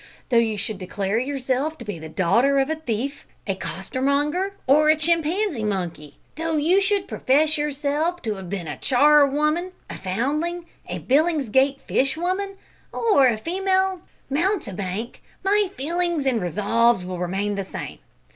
[0.29, 4.89] Though you should declare yourself to be the daughter of a thief, a costermonger, or
[4.89, 10.65] a chimpanzee monkey though you should profess yourself to have been a charwoman, a foundling,
[10.89, 12.57] a Billingsgate fish woman,
[12.91, 17.99] or a female mountebank my feelings and resolves will remain the same.